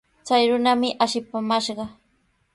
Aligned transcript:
Chay 0.27 0.43
runami 0.51 0.89
ashipaamashqa. 1.03 1.85